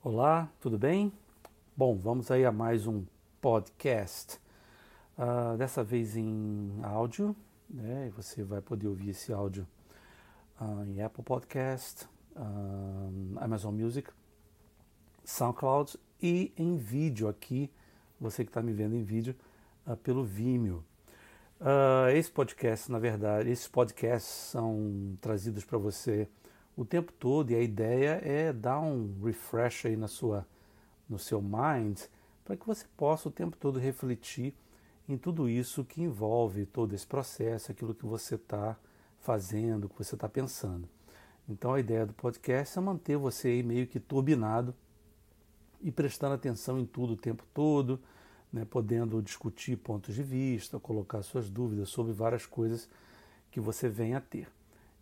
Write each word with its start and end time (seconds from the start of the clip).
Olá, 0.00 0.48
tudo 0.60 0.78
bem? 0.78 1.12
Bom, 1.76 1.96
vamos 1.96 2.30
aí 2.30 2.44
a 2.44 2.52
mais 2.52 2.86
um 2.86 3.04
podcast. 3.40 4.38
Uh, 5.18 5.56
dessa 5.56 5.82
vez 5.82 6.16
em 6.16 6.70
áudio, 6.84 7.34
né? 7.68 8.08
Você 8.14 8.44
vai 8.44 8.60
poder 8.60 8.86
ouvir 8.86 9.10
esse 9.10 9.32
áudio 9.32 9.66
uh, 10.60 10.84
em 10.84 11.02
Apple 11.02 11.24
Podcast, 11.24 12.06
uh, 12.36 13.38
Amazon 13.40 13.74
Music, 13.74 14.08
SoundCloud 15.24 15.98
e 16.22 16.52
em 16.56 16.76
vídeo 16.76 17.26
aqui, 17.26 17.68
você 18.20 18.44
que 18.44 18.50
está 18.50 18.62
me 18.62 18.72
vendo 18.72 18.94
em 18.94 19.02
vídeo, 19.02 19.34
pelo 20.04 20.22
Vimeo. 20.22 20.84
esse 22.14 22.30
podcast, 22.30 22.88
na 22.88 23.00
verdade, 23.00 23.50
esses 23.50 23.66
podcasts 23.66 24.30
são 24.30 25.16
trazidos 25.20 25.64
para 25.64 25.76
você 25.76 26.28
o 26.78 26.84
tempo 26.84 27.12
todo 27.12 27.50
e 27.50 27.56
a 27.56 27.60
ideia 27.60 28.20
é 28.22 28.52
dar 28.52 28.78
um 28.78 29.12
refresh 29.24 29.86
aí 29.86 29.96
na 29.96 30.06
sua, 30.06 30.46
no 31.08 31.18
seu 31.18 31.42
mind 31.42 32.02
para 32.44 32.56
que 32.56 32.64
você 32.64 32.86
possa 32.96 33.28
o 33.28 33.32
tempo 33.32 33.56
todo 33.56 33.80
refletir 33.80 34.54
em 35.08 35.18
tudo 35.18 35.48
isso 35.48 35.84
que 35.84 36.00
envolve 36.00 36.64
todo 36.66 36.94
esse 36.94 37.04
processo, 37.04 37.72
aquilo 37.72 37.92
que 37.92 38.06
você 38.06 38.36
está 38.36 38.78
fazendo, 39.18 39.88
que 39.88 39.98
você 39.98 40.14
está 40.14 40.28
pensando. 40.28 40.88
Então 41.48 41.74
a 41.74 41.80
ideia 41.80 42.06
do 42.06 42.12
podcast 42.12 42.78
é 42.78 42.80
manter 42.80 43.16
você 43.16 43.48
aí 43.48 43.62
meio 43.64 43.88
que 43.88 43.98
turbinado 43.98 44.72
e 45.80 45.90
prestando 45.90 46.34
atenção 46.34 46.78
em 46.78 46.86
tudo 46.86 47.14
o 47.14 47.16
tempo 47.16 47.42
todo, 47.52 47.98
né, 48.52 48.64
podendo 48.64 49.20
discutir 49.20 49.76
pontos 49.76 50.14
de 50.14 50.22
vista, 50.22 50.78
colocar 50.78 51.24
suas 51.24 51.50
dúvidas 51.50 51.88
sobre 51.88 52.12
várias 52.12 52.46
coisas 52.46 52.88
que 53.50 53.58
você 53.58 53.88
venha 53.88 54.18
a 54.18 54.20
ter. 54.20 54.46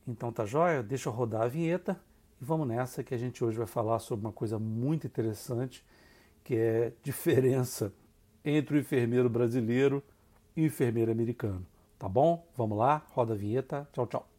Então 0.07 0.33
tá 0.33 0.45
jóia? 0.45 0.83
Deixa 0.83 1.09
eu 1.09 1.13
rodar 1.13 1.43
a 1.43 1.49
vinheta 1.49 2.01
e 2.41 2.45
vamos 2.45 2.69
nessa 2.69 3.03
que 3.03 3.15
a 3.15 3.19
gente 3.19 3.45
hoje 3.45 3.59
vai 3.59 3.67
falar 3.67 3.99
sobre 3.99 4.25
uma 4.25 4.33
coisa 4.33 4.59
muito 4.59 5.07
interessante 5.07 5.85
que 6.45 6.55
é 6.55 6.93
diferença 7.03 7.93
entre 8.45 8.77
o 8.77 8.81
enfermeiro 8.81 9.29
brasileiro 9.29 10.03
e 10.57 10.63
o 10.63 10.67
enfermeiro 10.67 11.11
americano. 11.11 11.67
Tá 11.99 12.09
bom? 12.09 12.47
Vamos 12.57 12.79
lá, 12.79 13.05
roda 13.11 13.35
a 13.35 13.37
vinheta. 13.37 13.89
Tchau, 13.93 14.07
tchau. 14.07 14.36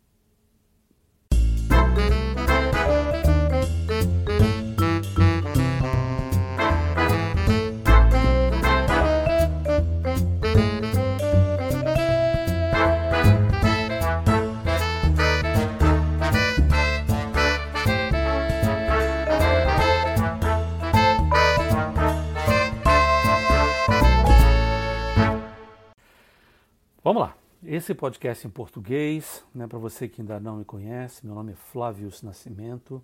Esse 27.70 27.94
podcast 27.94 28.48
em 28.48 28.50
português, 28.50 29.44
né, 29.54 29.68
para 29.68 29.78
você 29.78 30.08
que 30.08 30.22
ainda 30.22 30.40
não 30.40 30.56
me 30.56 30.64
conhece, 30.64 31.26
meu 31.26 31.36
nome 31.36 31.52
é 31.52 31.56
Flávio 31.56 32.09
Nascimento, 32.24 33.04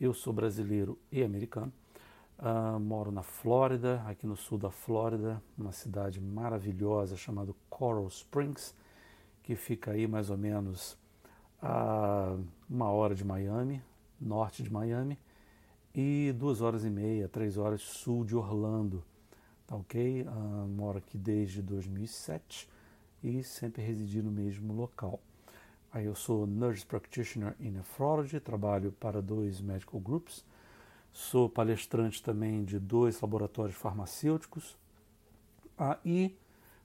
eu 0.00 0.14
sou 0.14 0.32
brasileiro 0.32 0.96
e 1.10 1.20
americano, 1.20 1.72
uh, 2.38 2.78
moro 2.78 3.10
na 3.10 3.24
Flórida, 3.24 4.00
aqui 4.06 4.24
no 4.24 4.36
sul 4.36 4.56
da 4.56 4.70
Flórida, 4.70 5.42
numa 5.56 5.72
cidade 5.72 6.20
maravilhosa 6.20 7.16
chamada 7.16 7.52
Coral 7.68 8.06
Springs, 8.06 8.72
que 9.42 9.56
fica 9.56 9.90
aí 9.90 10.06
mais 10.06 10.30
ou 10.30 10.38
menos 10.38 10.96
a 11.60 12.36
uma 12.70 12.92
hora 12.92 13.16
de 13.16 13.24
Miami, 13.24 13.82
norte 14.20 14.62
de 14.62 14.72
Miami, 14.72 15.18
e 15.92 16.32
duas 16.38 16.60
horas 16.60 16.84
e 16.84 16.88
meia, 16.88 17.28
três 17.28 17.58
horas 17.58 17.80
sul 17.80 18.24
de 18.24 18.36
Orlando, 18.36 19.02
tá 19.66 19.74
ok? 19.74 20.22
Uh, 20.22 20.68
moro 20.68 20.98
aqui 20.98 21.18
desde 21.18 21.60
2007 21.60 22.77
e 23.22 23.42
sempre 23.42 23.82
residi 23.82 24.22
no 24.22 24.30
mesmo 24.30 24.72
local. 24.72 25.20
Aí 25.92 26.04
eu 26.04 26.14
sou 26.14 26.46
Nurse 26.46 26.84
Practitioner 26.84 27.54
in 27.58 27.70
Nephrology, 27.70 28.38
trabalho 28.40 28.92
para 28.92 29.22
dois 29.22 29.60
medical 29.60 29.98
groups, 29.98 30.44
sou 31.12 31.48
palestrante 31.48 32.22
também 32.22 32.64
de 32.64 32.78
dois 32.78 33.20
laboratórios 33.20 33.76
farmacêuticos 33.76 34.76
ah, 35.78 35.98
e, 36.04 36.36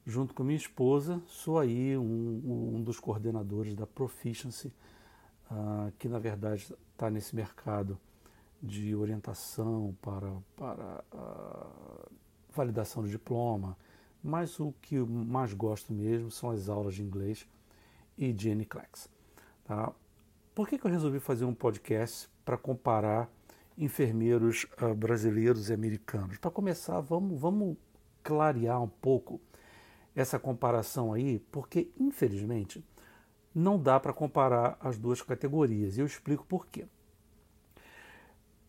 junto 0.06 0.34
com 0.34 0.44
minha 0.44 0.58
esposa, 0.58 1.22
sou 1.28 1.60
aí 1.60 1.98
um, 1.98 2.76
um 2.76 2.82
dos 2.82 3.00
coordenadores 3.00 3.76
da 3.76 3.86
Proficiency, 3.86 4.72
ah, 5.52 5.92
que 6.00 6.08
na 6.08 6.20
verdade 6.20 6.74
está 6.94 7.10
nesse 7.10 7.36
mercado 7.36 8.00
de 8.62 8.96
orientação 8.96 9.96
para, 10.02 10.32
para 10.56 11.04
ah, 11.12 12.08
validação 12.56 13.04
de 13.04 13.10
diploma, 13.10 13.76
mas 14.24 14.60
o 14.60 14.74
que 14.82 14.96
eu 14.96 15.06
mais 15.06 15.54
gosto 15.54 15.92
mesmo 15.92 16.32
são 16.32 16.50
as 16.50 16.70
aulas 16.70 16.96
de 16.96 17.04
inglês 17.04 17.46
e 18.18 18.32
de 18.32 18.54
NCLEX. 18.54 19.10
Tá? 19.66 19.92
Por 20.56 20.68
que, 20.68 20.78
que 20.78 20.86
eu 20.86 20.92
resolvi 20.92 21.20
fazer 21.20 21.46
um 21.46 21.54
podcast 21.54 22.30
para 22.46 22.58
comparar 22.58 23.30
enfermeiros 23.78 24.66
uh, 24.82 24.94
brasileiros 24.94 25.70
e 25.70 25.74
americanos? 25.74 26.38
Para 26.38 26.52
começar, 26.52 27.00
vamos, 27.02 27.40
vamos 27.40 27.76
clarear 28.24 28.82
um 28.82 28.88
pouco 28.88 29.42
essa 30.16 30.40
comparação 30.40 31.12
aí, 31.12 31.40
porque 31.52 31.92
infelizmente 32.00 32.84
não 33.54 33.80
dá 33.80 34.00
para 34.00 34.14
comparar 34.14 34.78
as 34.80 34.98
duas 34.98 35.22
categorias. 35.22 35.98
E 35.98 36.02
eu 36.02 36.06
explico 36.06 36.46
por 36.46 36.68
quê. 36.68 36.86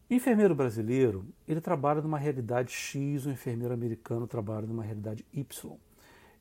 O 0.08 0.12
enfermeiro 0.12 0.54
brasileiro, 0.54 1.24
ele 1.48 1.62
trabalha 1.62 2.02
numa 2.02 2.18
realidade 2.18 2.70
X, 2.70 3.24
o 3.24 3.30
enfermeiro 3.30 3.72
americano 3.72 4.26
trabalha 4.26 4.66
numa 4.66 4.82
realidade 4.82 5.24
Y. 5.32 5.78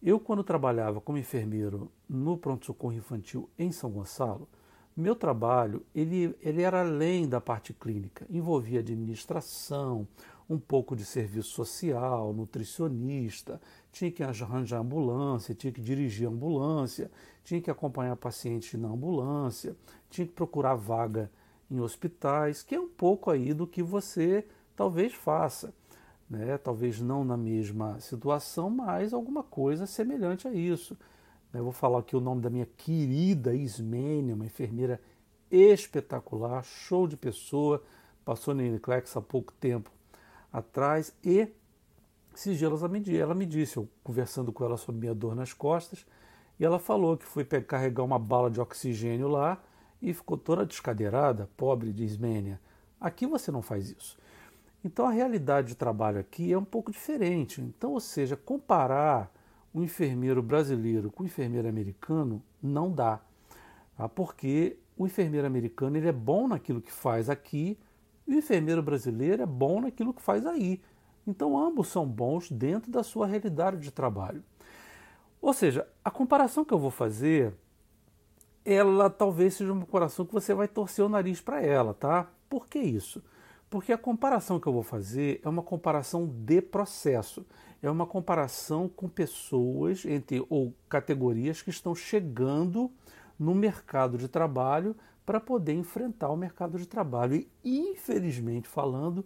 Eu, 0.01 0.19
quando 0.19 0.43
trabalhava 0.43 0.99
como 0.99 1.17
enfermeiro 1.17 1.89
no 2.09 2.37
pronto-socorro 2.37 2.93
infantil 2.93 3.49
em 3.57 3.71
São 3.71 3.89
Gonçalo, 3.89 4.49
meu 4.95 5.15
trabalho 5.15 5.85
ele, 5.95 6.35
ele 6.41 6.61
era 6.61 6.81
além 6.81 7.27
da 7.27 7.39
parte 7.39 7.73
clínica, 7.73 8.27
envolvia 8.29 8.81
administração, 8.81 10.05
um 10.49 10.59
pouco 10.59 10.93
de 10.93 11.05
serviço 11.05 11.51
social, 11.51 12.33
nutricionista, 12.33 13.61
tinha 13.93 14.11
que 14.11 14.21
arranjar 14.21 14.81
ambulância, 14.81 15.55
tinha 15.55 15.71
que 15.71 15.81
dirigir 15.81 16.27
ambulância, 16.27 17.09
tinha 17.45 17.61
que 17.61 17.71
acompanhar 17.71 18.17
pacientes 18.17 18.77
na 18.77 18.89
ambulância, 18.89 19.73
tinha 20.09 20.27
que 20.27 20.33
procurar 20.33 20.75
vaga 20.75 21.31
em 21.73 21.79
hospitais, 21.79 22.61
que 22.61 22.75
é 22.75 22.79
um 22.79 22.87
pouco 22.87 23.31
aí 23.31 23.53
do 23.53 23.65
que 23.65 23.81
você 23.81 24.45
talvez 24.75 25.13
faça. 25.13 25.73
Né? 26.29 26.57
Talvez 26.57 27.01
não 27.01 27.25
na 27.25 27.35
mesma 27.35 27.99
situação, 27.99 28.69
mas 28.69 29.13
alguma 29.13 29.43
coisa 29.43 29.87
semelhante 29.87 30.47
a 30.47 30.53
isso. 30.53 30.95
Eu 31.53 31.63
vou 31.63 31.73
falar 31.73 31.99
aqui 31.99 32.15
o 32.15 32.21
nome 32.21 32.41
da 32.41 32.49
minha 32.49 32.65
querida 32.65 33.53
Ismênia, 33.53 34.35
uma 34.35 34.45
enfermeira 34.45 34.99
espetacular, 35.51 36.63
show 36.63 37.07
de 37.07 37.17
pessoa, 37.17 37.83
passou 38.23 38.53
na 38.53 38.63
Uniclex 38.63 39.15
há 39.15 39.21
pouco 39.21 39.53
tempo 39.53 39.91
atrás 40.51 41.13
e 41.23 41.47
me, 42.89 43.15
ela 43.15 43.35
me 43.35 43.45
disse, 43.45 43.77
eu 43.77 43.87
conversando 44.03 44.51
com 44.51 44.65
ela 44.65 44.77
sobre 44.77 45.01
minha 45.01 45.13
dor 45.13 45.35
nas 45.35 45.53
costas, 45.53 46.05
e 46.59 46.65
ela 46.65 46.79
falou 46.79 47.15
que 47.15 47.25
foi 47.25 47.45
carregar 47.45 48.03
uma 48.03 48.17
bala 48.17 48.49
de 48.49 48.59
oxigênio 48.59 49.27
lá 49.27 49.61
e 50.03 50.13
ficou 50.13 50.37
toda 50.37 50.65
descadeirada, 50.65 51.49
pobre 51.55 51.93
de 51.93 52.03
Ismênia. 52.03 52.59
Aqui 52.99 53.25
você 53.25 53.51
não 53.51 53.61
faz 53.61 53.89
isso. 53.89 54.17
Então 54.83 55.07
a 55.07 55.11
realidade 55.11 55.69
de 55.69 55.75
trabalho 55.75 56.19
aqui 56.19 56.51
é 56.51 56.57
um 56.57 56.65
pouco 56.65 56.91
diferente. 56.91 57.61
Então, 57.61 57.93
ou 57.93 58.01
seja, 58.01 58.35
comparar 58.35 59.31
o 59.73 59.81
enfermeiro 59.81 60.43
brasileiro 60.43 61.09
com 61.09 61.23
o 61.23 61.25
enfermeiro 61.25 61.69
americano 61.69 62.43
não 62.61 62.91
dá. 62.91 63.21
Tá? 63.95 64.09
Porque 64.09 64.77
o 64.97 65.05
enfermeiro 65.05 65.47
americano 65.47 65.95
ele 65.95 66.09
é 66.09 66.11
bom 66.11 66.49
naquilo 66.49 66.81
que 66.81 66.91
faz 66.91 67.29
aqui 67.29 67.79
e 68.27 68.35
o 68.35 68.37
enfermeiro 68.37 68.83
brasileiro 68.83 69.41
é 69.41 69.45
bom 69.45 69.79
naquilo 69.79 70.13
que 70.13 70.21
faz 70.21 70.45
aí. 70.45 70.81
Então 71.25 71.57
ambos 71.57 71.87
são 71.87 72.05
bons 72.05 72.51
dentro 72.51 72.91
da 72.91 73.03
sua 73.03 73.25
realidade 73.25 73.77
de 73.77 73.89
trabalho. 73.89 74.43
Ou 75.41 75.53
seja, 75.53 75.87
a 76.03 76.11
comparação 76.11 76.65
que 76.65 76.73
eu 76.73 76.79
vou 76.79 76.91
fazer 76.91 77.53
ela 78.65 79.09
talvez 79.09 79.55
seja 79.55 79.73
uma 79.73 79.85
comparação 79.85 80.25
que 80.25 80.33
você 80.33 80.53
vai 80.53 80.67
torcer 80.67 81.03
o 81.03 81.09
nariz 81.09 81.41
para 81.41 81.61
ela, 81.61 81.93
tá? 81.93 82.27
Por 82.49 82.67
que 82.67 82.79
isso? 82.79 83.21
Porque 83.69 83.91
a 83.91 83.97
comparação 83.97 84.59
que 84.59 84.67
eu 84.67 84.73
vou 84.73 84.83
fazer 84.83 85.41
é 85.43 85.49
uma 85.49 85.63
comparação 85.63 86.27
de 86.27 86.61
processo, 86.61 87.45
é 87.81 87.89
uma 87.89 88.05
comparação 88.05 88.87
com 88.87 89.09
pessoas 89.09 90.05
entre 90.05 90.45
ou 90.49 90.73
categorias 90.87 91.61
que 91.61 91.71
estão 91.71 91.95
chegando 91.95 92.91
no 93.37 93.55
mercado 93.55 94.17
de 94.17 94.27
trabalho 94.27 94.95
para 95.25 95.39
poder 95.39 95.73
enfrentar 95.73 96.29
o 96.29 96.37
mercado 96.37 96.77
de 96.77 96.85
trabalho. 96.85 97.45
E 97.63 97.79
infelizmente 97.79 98.67
falando, 98.67 99.25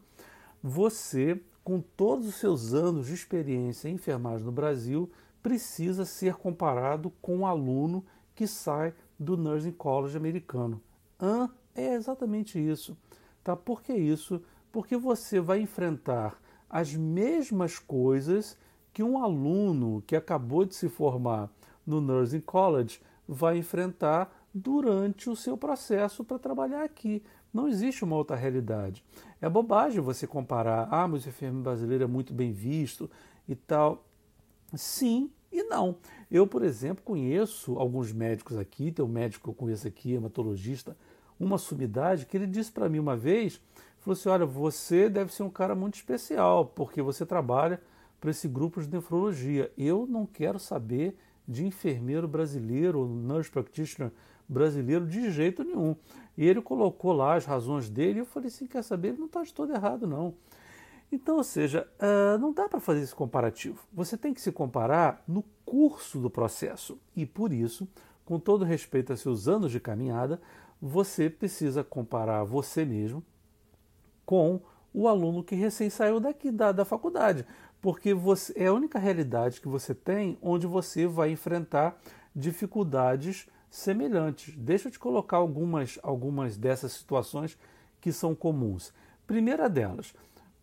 você, 0.64 1.40
com 1.64 1.82
todos 1.82 2.28
os 2.28 2.36
seus 2.36 2.74
anos 2.74 3.08
de 3.08 3.14
experiência 3.14 3.90
em 3.90 3.96
enfermagem 3.96 4.46
no 4.46 4.52
Brasil, 4.52 5.12
precisa 5.44 6.06
ser 6.06 6.36
comparado 6.36 7.12
com 7.22 7.40
um 7.40 7.46
aluno 7.46 8.06
que 8.34 8.48
sai 8.48 8.94
do 9.20 9.36
Nursing 9.36 9.72
College 9.72 10.18
americano. 10.18 10.82
Ah, 11.20 11.50
é 11.76 11.94
exatamente 11.94 12.60
isso. 12.60 12.98
Tá? 13.44 13.56
Por 13.56 13.82
que 13.82 13.94
isso 13.94 14.42
Porque 14.72 14.98
você 14.98 15.40
vai 15.40 15.62
enfrentar 15.62 16.40
as 16.70 16.94
mesmas 16.94 17.80
coisas 17.80 18.58
que 18.94 19.02
um 19.02 19.24
aluno 19.24 20.04
que 20.06 20.16
acabou 20.16 20.66
de 20.66 20.76
se 20.76 20.90
formar 20.90 21.50
no 21.86 22.02
Nursing 22.02 22.42
College 22.42 23.00
vai 23.28 23.58
enfrentar 23.58 24.46
durante 24.54 25.30
o 25.30 25.36
seu 25.36 25.58
processo 25.58 26.24
para 26.24 26.40
trabalhar 26.40 26.84
aqui. 26.84 27.24
Não 27.54 27.68
existe 27.68 28.04
uma 28.04 28.16
outra 28.16 28.36
realidade. 28.36 29.04
É 29.42 29.48
bobagem 29.48 30.02
você 30.02 30.28
comparar, 30.28 30.88
ah, 30.92 31.08
mas 31.08 31.26
o 31.26 31.30
enfermeiro 31.30 31.64
brasileiro 31.64 32.04
é 32.04 32.08
muito 32.08 32.34
bem 32.34 32.52
visto 32.52 33.10
e 33.48 33.56
tal. 33.56 34.04
Sim 34.76 35.32
e 35.60 35.64
não. 35.64 35.98
Eu, 36.30 36.46
por 36.46 36.64
exemplo, 36.64 37.04
conheço 37.04 37.78
alguns 37.78 38.12
médicos 38.12 38.58
aqui, 38.58 38.92
tem 38.92 39.04
um 39.04 39.08
médico 39.08 39.44
que 39.44 39.50
eu 39.50 39.54
conheço 39.54 39.88
aqui, 39.88 40.14
hematologista, 40.14 40.96
uma 41.40 41.58
sumidade, 41.58 42.26
que 42.26 42.36
ele 42.36 42.48
disse 42.48 42.72
para 42.72 42.90
mim 42.90 43.00
uma 43.00 43.16
vez, 43.16 43.62
falou 44.00 44.14
assim, 44.14 44.30
olha, 44.30 44.46
você 44.46 45.10
deve 45.10 45.34
ser 45.34 45.44
um 45.44 45.50
cara 45.50 45.76
muito 45.76 45.96
especial, 45.96 46.66
porque 46.66 47.02
você 47.02 47.26
trabalha 47.26 47.82
para 48.20 48.32
esse 48.32 48.48
grupo 48.48 48.82
de 48.82 48.90
nefrologia. 48.90 49.72
Eu 49.78 50.08
não 50.08 50.26
quero 50.26 50.60
saber 50.60 51.16
de 51.48 51.66
enfermeiro 51.66 52.28
brasileiro, 52.28 53.06
nurse 53.08 53.50
practitioner 53.50 54.12
brasileiro 54.48 55.06
de 55.06 55.30
jeito 55.32 55.64
nenhum. 55.64 55.96
E 56.38 56.46
ele 56.46 56.62
colocou 56.62 57.14
lá 57.14 57.36
as 57.36 57.46
razões 57.46 57.90
dele 57.90 58.20
e 58.20 58.22
eu 58.22 58.26
falei 58.26 58.48
assim, 58.48 58.68
quer 58.68 58.84
saber, 58.84 59.10
ele 59.10 59.18
não 59.18 59.26
está 59.26 59.44
de 59.44 59.54
todo 59.54 59.74
errado 59.74 60.08
não. 60.08 60.34
Então, 61.12 61.38
ou 61.38 61.44
seja, 61.44 61.88
uh, 62.00 62.38
não 62.38 62.52
dá 62.52 62.68
para 62.68 62.80
fazer 62.80 63.02
esse 63.02 63.16
comparativo. 63.16 63.80
Você 63.94 64.18
tem 64.18 64.34
que 64.34 64.42
se 64.42 64.52
comparar 64.52 65.24
no 65.28 65.44
curso 65.66 66.20
do 66.20 66.30
processo. 66.30 67.00
E 67.16 67.26
por 67.26 67.54
isso, 67.54 67.88
com 68.26 68.40
todo 68.40 68.66
respeito 68.66 69.14
a 69.14 69.18
seus 69.18 69.48
anos 69.48 69.72
de 69.72 69.80
caminhada, 69.80 70.42
você 70.82 71.30
precisa 71.30 71.84
comparar 71.84 72.44
você 72.44 72.84
mesmo 72.84 73.24
com 74.26 74.60
o 74.94 75.08
aluno 75.08 75.44
que 75.44 75.56
recém 75.56 75.90
saiu 75.90 76.20
daqui 76.20 76.52
da, 76.52 76.72
da 76.72 76.84
faculdade. 76.84 77.46
Porque 77.82 78.14
você, 78.14 78.54
é 78.56 78.68
a 78.68 78.74
única 78.74 79.00
realidade 79.00 79.62
que 79.62 79.68
você 79.68 79.96
tem 79.96 80.38
onde 80.42 80.68
você 80.68 81.08
vai 81.08 81.32
enfrentar 81.32 81.98
dificuldades 82.36 83.48
semelhantes. 83.70 84.56
Deixa 84.58 84.88
eu 84.88 84.92
te 84.92 85.00
colocar 85.00 85.38
algumas, 85.38 86.00
algumas 86.04 86.58
dessas 86.58 86.92
situações 86.92 87.58
que 88.02 88.12
são 88.12 88.36
comuns. 88.36 88.94
Primeira 89.26 89.70
delas, 89.70 90.14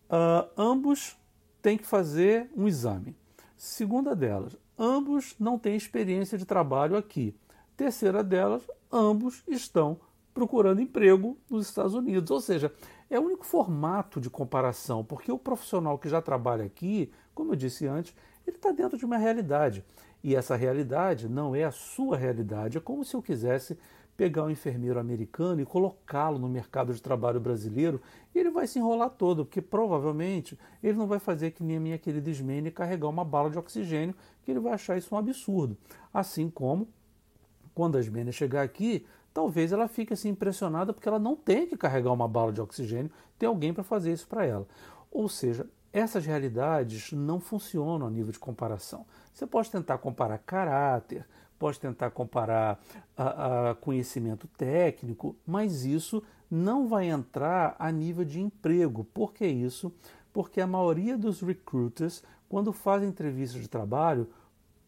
uh, 0.09 0.49
ambos 0.57 1.17
têm 1.61 1.77
que 1.77 1.85
fazer 1.85 2.49
um 2.55 2.67
exame. 2.67 3.15
Segunda 3.57 4.15
delas, 4.15 4.57
ambos 4.77 5.35
não 5.39 5.57
têm 5.57 5.75
experiência 5.75 6.37
de 6.37 6.45
trabalho 6.45 6.95
aqui. 6.95 7.35
Terceira 7.75 8.23
delas, 8.23 8.61
ambos 8.91 9.43
estão 9.47 9.99
procurando 10.33 10.81
emprego 10.81 11.37
nos 11.49 11.67
Estados 11.67 11.93
Unidos. 11.93 12.29
Ou 12.29 12.41
seja, 12.41 12.71
é 13.09 13.19
o 13.19 13.23
único 13.23 13.45
formato 13.45 14.19
de 14.19 14.29
comparação, 14.29 15.03
porque 15.03 15.31
o 15.31 15.39
profissional 15.39 15.97
que 15.97 16.09
já 16.09 16.21
trabalha 16.21 16.65
aqui, 16.65 17.11
como 17.33 17.53
eu 17.53 17.55
disse 17.55 17.87
antes, 17.87 18.13
ele 18.45 18.57
está 18.57 18.71
dentro 18.71 18.97
de 18.97 19.05
uma 19.05 19.17
realidade. 19.17 19.83
E 20.23 20.35
essa 20.35 20.55
realidade 20.55 21.29
não 21.29 21.55
é 21.55 21.63
a 21.63 21.71
sua 21.71 22.17
realidade. 22.17 22.77
É 22.77 22.81
como 22.81 23.05
se 23.05 23.15
eu 23.15 23.21
quisesse 23.21 23.77
pegar 24.17 24.43
um 24.43 24.49
enfermeiro 24.49 24.99
americano 24.99 25.61
e 25.61 25.65
colocá-lo 25.65 26.39
no 26.39 26.47
mercado 26.47 26.93
de 26.93 27.01
trabalho 27.01 27.39
brasileiro 27.39 28.01
e 28.33 28.39
ele 28.39 28.49
vai 28.49 28.65
se 28.65 28.79
enrolar 28.79 29.09
todo, 29.09 29.45
porque 29.45 29.61
provavelmente 29.61 30.57
ele 30.81 30.97
não 30.97 31.07
vai 31.07 31.19
fazer 31.19 31.51
que 31.51 31.63
nem 31.63 31.77
a 31.77 31.79
minha 31.79 31.97
querida 31.97 32.29
Ismene 32.29 32.71
carregar 32.71 33.09
uma 33.09 33.25
bala 33.25 33.49
de 33.49 33.57
oxigênio, 33.57 34.15
que 34.43 34.51
ele 34.51 34.59
vai 34.59 34.73
achar 34.73 34.97
isso 34.97 35.13
um 35.13 35.17
absurdo. 35.17 35.77
Assim 36.13 36.49
como 36.49 36.87
quando 37.73 37.97
a 37.97 37.99
Ismene 37.99 38.31
chegar 38.31 38.61
aqui, 38.61 39.05
talvez 39.33 39.73
ela 39.73 39.87
fique 39.87 40.13
assim 40.13 40.29
impressionada 40.29 40.93
porque 40.93 41.09
ela 41.09 41.19
não 41.19 41.35
tem 41.35 41.67
que 41.67 41.75
carregar 41.75 42.13
uma 42.13 42.27
bala 42.27 42.53
de 42.53 42.61
oxigênio, 42.61 43.11
tem 43.37 43.47
alguém 43.47 43.73
para 43.73 43.83
fazer 43.83 44.13
isso 44.13 44.27
para 44.27 44.45
ela. 44.45 44.65
Ou 45.11 45.27
seja, 45.27 45.67
essas 45.91 46.25
realidades 46.25 47.11
não 47.11 47.39
funcionam 47.39 48.07
a 48.07 48.09
nível 48.09 48.31
de 48.31 48.39
comparação. 48.39 49.05
Você 49.33 49.45
pode 49.45 49.71
tentar 49.71 49.97
comparar 49.97 50.37
caráter, 50.39 51.25
pode 51.57 51.79
tentar 51.79 52.11
comparar 52.11 52.79
a, 53.17 53.71
a 53.71 53.75
conhecimento 53.75 54.47
técnico, 54.57 55.35
mas 55.45 55.85
isso 55.85 56.21
não 56.49 56.87
vai 56.87 57.09
entrar 57.09 57.75
a 57.79 57.91
nível 57.91 58.25
de 58.25 58.39
emprego. 58.39 59.03
Por 59.03 59.33
que 59.33 59.45
isso? 59.45 59.91
Porque 60.31 60.61
a 60.61 60.67
maioria 60.67 61.17
dos 61.17 61.41
recruiters, 61.41 62.23
quando 62.47 62.71
fazem 62.71 63.09
entrevistas 63.09 63.61
de 63.61 63.67
trabalho, 63.67 64.29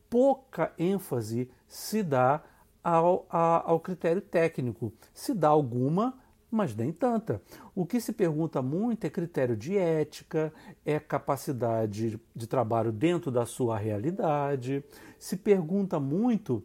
pouca 0.09 0.73
ênfase 0.77 1.49
se 1.67 2.03
dá 2.03 2.41
ao, 2.83 3.25
ao 3.29 3.79
critério 3.79 4.21
técnico. 4.21 4.93
Se 5.13 5.33
dá 5.33 5.49
alguma, 5.49 6.17
mas 6.49 6.75
nem 6.75 6.91
tanta. 6.91 7.41
O 7.75 7.85
que 7.85 7.99
se 7.99 8.13
pergunta 8.13 8.61
muito 8.61 9.05
é 9.05 9.09
critério 9.09 9.55
de 9.55 9.77
ética, 9.77 10.53
é 10.85 10.99
capacidade 10.99 12.19
de 12.35 12.47
trabalho 12.47 12.91
dentro 12.91 13.29
da 13.31 13.45
sua 13.45 13.77
realidade. 13.77 14.83
Se 15.19 15.35
pergunta 15.35 15.99
muito 15.99 16.63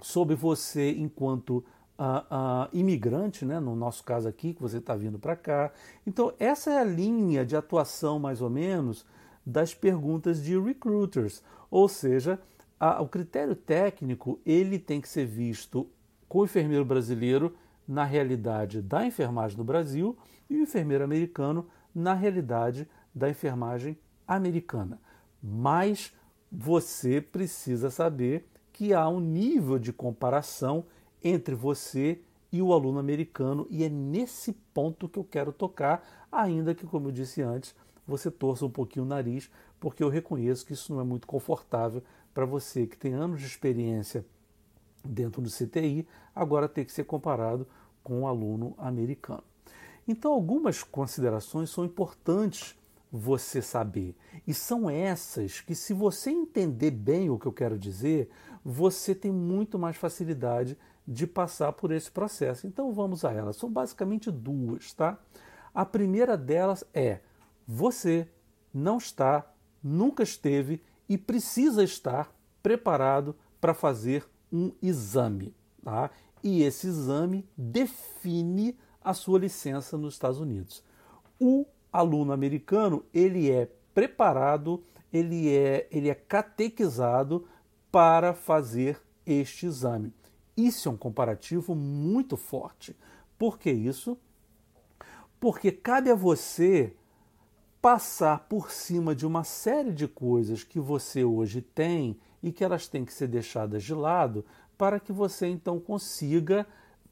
sobre 0.00 0.34
você 0.34 0.92
enquanto 0.92 1.64
uh, 1.98 2.02
uh, 2.02 2.68
imigrante, 2.72 3.44
né? 3.44 3.60
no 3.60 3.76
nosso 3.76 4.02
caso 4.04 4.28
aqui, 4.28 4.54
que 4.54 4.62
você 4.62 4.78
está 4.78 4.94
vindo 4.94 5.18
para 5.18 5.36
cá. 5.36 5.72
Então, 6.06 6.32
essa 6.38 6.70
é 6.70 6.78
a 6.78 6.84
linha 6.84 7.44
de 7.44 7.56
atuação, 7.56 8.18
mais 8.18 8.40
ou 8.40 8.50
menos, 8.50 9.04
das 9.44 9.74
perguntas 9.74 10.42
de 10.42 10.58
recruiters. 10.58 11.42
Ou 11.70 11.88
seja, 11.88 12.38
a, 12.78 13.02
o 13.02 13.08
critério 13.08 13.54
técnico 13.54 14.40
ele 14.44 14.78
tem 14.78 15.00
que 15.00 15.08
ser 15.08 15.26
visto 15.26 15.88
com 16.28 16.40
o 16.40 16.44
enfermeiro 16.44 16.84
brasileiro 16.84 17.54
na 17.86 18.04
realidade 18.04 18.80
da 18.80 19.06
enfermagem 19.06 19.56
no 19.56 19.64
Brasil 19.64 20.16
e 20.48 20.56
o 20.56 20.62
enfermeiro 20.62 21.04
americano 21.04 21.66
na 21.94 22.14
realidade 22.14 22.88
da 23.14 23.28
enfermagem 23.28 23.96
americana. 24.26 25.00
Mas 25.42 26.12
você 26.50 27.20
precisa 27.20 27.90
saber 27.90 28.48
que 28.72 28.92
há 28.92 29.08
um 29.08 29.20
nível 29.20 29.78
de 29.78 29.92
comparação 29.92 30.84
entre 31.22 31.54
você 31.54 32.20
e 32.50 32.62
o 32.62 32.72
aluno 32.72 32.98
americano, 33.00 33.66
e 33.68 33.82
é 33.82 33.88
nesse 33.88 34.52
ponto 34.72 35.08
que 35.08 35.18
eu 35.18 35.24
quero 35.24 35.52
tocar, 35.52 36.26
ainda 36.30 36.74
que, 36.74 36.86
como 36.86 37.08
eu 37.08 37.12
disse 37.12 37.42
antes, 37.42 37.74
você 38.06 38.30
torça 38.30 38.64
um 38.64 38.70
pouquinho 38.70 39.04
o 39.04 39.08
nariz, 39.08 39.50
porque 39.80 40.04
eu 40.04 40.08
reconheço 40.08 40.64
que 40.64 40.72
isso 40.72 40.92
não 40.92 41.00
é 41.00 41.04
muito 41.04 41.26
confortável 41.26 42.02
para 42.32 42.44
você 42.44 42.86
que 42.86 42.96
tem 42.96 43.12
anos 43.12 43.40
de 43.40 43.46
experiência 43.46 44.24
dentro 45.04 45.42
do 45.42 45.50
CTI, 45.50 46.06
agora 46.34 46.68
ter 46.68 46.84
que 46.84 46.92
ser 46.92 47.04
comparado 47.04 47.66
com 48.02 48.22
o 48.22 48.26
aluno 48.26 48.74
americano. 48.78 49.42
Então, 50.06 50.32
algumas 50.32 50.82
considerações 50.82 51.70
são 51.70 51.84
importantes 51.84 52.76
você 53.10 53.62
saber. 53.62 54.14
E 54.46 54.52
são 54.52 54.90
essas 54.90 55.60
que, 55.60 55.74
se 55.74 55.94
você 55.94 56.30
entender 56.30 56.90
bem 56.90 57.30
o 57.30 57.38
que 57.38 57.46
eu 57.46 57.52
quero 57.52 57.78
dizer, 57.78 58.28
você 58.64 59.14
tem 59.14 59.32
muito 59.32 59.78
mais 59.78 59.96
facilidade 59.96 60.76
de 61.06 61.26
passar 61.26 61.72
por 61.72 61.92
esse 61.92 62.10
processo. 62.10 62.66
Então, 62.66 62.92
vamos 62.92 63.24
a 63.24 63.32
elas. 63.32 63.56
São 63.56 63.70
basicamente 63.70 64.30
duas, 64.30 64.92
tá? 64.92 65.18
A 65.74 65.84
primeira 65.86 66.36
delas 66.36 66.84
é: 66.92 67.20
você 67.66 68.28
não 68.72 68.98
está, 68.98 69.50
nunca 69.82 70.22
esteve 70.22 70.82
e 71.08 71.16
precisa 71.16 71.82
estar 71.82 72.34
preparado 72.62 73.36
para 73.60 73.74
fazer 73.74 74.26
um 74.54 74.70
exame. 74.80 75.52
Tá? 75.82 76.10
E 76.42 76.62
esse 76.62 76.86
exame 76.86 77.44
define 77.56 78.78
a 79.02 79.12
sua 79.12 79.40
licença 79.40 79.98
nos 79.98 80.14
Estados 80.14 80.38
Unidos. 80.38 80.82
O 81.40 81.66
aluno 81.92 82.32
americano 82.32 83.04
ele 83.12 83.50
é 83.50 83.68
preparado, 83.92 84.82
ele 85.12 85.54
é, 85.54 85.88
ele 85.90 86.08
é 86.08 86.14
catequizado 86.14 87.46
para 87.90 88.32
fazer 88.32 89.00
este 89.26 89.66
exame. 89.66 90.12
Isso 90.56 90.88
é 90.88 90.92
um 90.92 90.96
comparativo 90.96 91.74
muito 91.74 92.36
forte. 92.36 92.96
Por 93.36 93.58
que 93.58 93.70
isso? 93.70 94.16
Porque 95.40 95.72
cabe 95.72 96.10
a 96.10 96.14
você 96.14 96.94
passar 97.84 98.46
por 98.48 98.70
cima 98.70 99.14
de 99.14 99.26
uma 99.26 99.44
série 99.44 99.92
de 99.92 100.08
coisas 100.08 100.64
que 100.64 100.80
você 100.80 101.22
hoje 101.22 101.60
tem 101.60 102.18
e 102.42 102.50
que 102.50 102.64
elas 102.64 102.88
têm 102.88 103.04
que 103.04 103.12
ser 103.12 103.28
deixadas 103.28 103.82
de 103.82 103.92
lado 103.92 104.42
para 104.78 104.98
que 104.98 105.12
você 105.12 105.48
então 105.48 105.78
consiga 105.78 106.66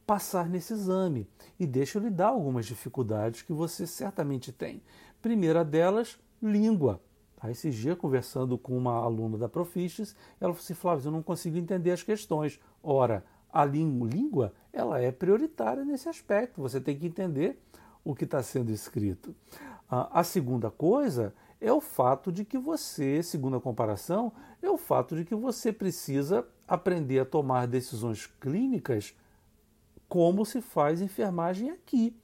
passar 0.07 0.49
nesse 0.49 0.73
exame. 0.73 1.29
E 1.61 1.67
deixa 1.67 1.99
eu 1.99 2.03
lhe 2.03 2.09
dar 2.09 2.29
algumas 2.29 2.65
dificuldades 2.65 3.43
que 3.43 3.53
você 3.53 3.87
certamente 3.87 4.51
tem. 4.51 4.83
Primeira 5.21 5.63
delas, 5.63 6.19
língua. 6.43 7.03
Tá? 7.37 7.51
Esses 7.51 7.75
dias, 7.75 7.99
conversando 7.99 8.57
com 8.57 8.75
uma 8.75 8.95
aluna 8.95 9.37
da 9.37 9.51
Profistes, 9.51 10.17
ela 10.41 10.55
falou 10.55 10.65
assim, 10.65 10.73
Flávio, 10.73 11.09
eu 11.09 11.13
não 11.13 11.23
consigo 11.23 11.59
entender 11.59 11.91
as 11.91 12.03
questões. 12.03 12.59
Ora, 12.83 13.23
a 13.53 13.63
língua 13.63 14.55
ela 14.73 14.99
é 14.99 15.13
prioritária 15.13 15.85
nesse 15.85 16.09
aspecto. 16.09 16.63
Você 16.63 16.81
tem 16.81 16.99
que 16.99 17.07
entender 17.07 17.61
o 18.03 18.15
que 18.15 18.25
está 18.25 18.43
sendo 18.43 18.73
escrito. 18.73 19.35
A 19.95 20.25
segunda 20.25 20.71
coisa 20.71 21.35
é 21.61 21.71
o 21.71 21.79
fato 21.79 22.33
de 22.33 22.47
que 22.47 22.57
você, 22.57 23.23
segundo 23.23 23.59
a 23.59 23.61
comparação, 23.61 24.33
é 24.63 24.71
o 24.71 24.79
fato 24.79 25.15
de 25.15 25.23
que 25.23 25.35
você 25.35 25.71
precisa 25.71 26.49
aprender 26.67 27.19
a 27.19 27.27
tomar 27.27 27.67
decisões 27.67 28.27
clínicas 28.41 29.15
como 30.09 30.47
se 30.47 30.63
faz 30.63 31.03
enfermagem 31.03 31.69
aqui. 31.69 32.17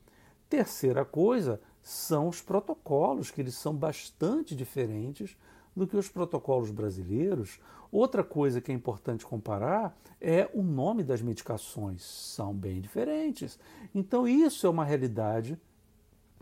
Terceira 0.49 1.05
coisa 1.05 1.61
são 1.83 2.29
os 2.29 2.41
protocolos, 2.41 3.31
que 3.31 3.43
eles 3.43 3.55
são 3.55 3.77
bastante 3.77 4.57
diferentes 4.57 5.37
do 5.77 5.87
que 5.87 5.99
os 5.99 6.09
protocolos 6.09 6.71
brasileiros. 6.71 7.61
Outra 7.93 8.25
coisa 8.25 8.63
que 8.63 8.73
é 8.73 8.75
importante 8.75 9.27
comparar 9.27 9.95
é 10.19 10.49
o 10.55 10.63
nome 10.63 11.05
das 11.05 11.21
medicações, 11.21 12.03
são 12.03 12.55
bem 12.55 12.81
diferentes. 12.81 13.59
Então, 13.95 14.27
isso 14.27 14.67
é 14.67 14.71
uma 14.71 14.87
realidade 14.87 15.61